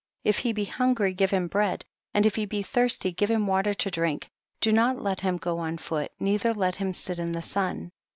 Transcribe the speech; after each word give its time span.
If 0.23 0.39
he 0.39 0.51
be 0.51 0.65
hungry 0.65 1.13
give 1.13 1.29
him 1.29 1.45
bread, 1.47 1.85
and 2.11 2.25
if 2.25 2.33
he 2.35 2.47
be 2.47 2.63
thirsty 2.63 3.11
give 3.11 3.29
him 3.29 3.45
water 3.45 3.71
to 3.75 3.91
drink; 3.91 4.31
do 4.59 4.71
not 4.71 4.99
let 4.99 5.19
him 5.19 5.37
go 5.37 5.59
on 5.59 5.77
foot, 5.77 6.11
neither 6.19 6.55
let 6.55 6.77
him 6.77 6.91
sit 6.91 7.19
in 7.19 7.33
the 7.33 7.43
sun. 7.43 7.91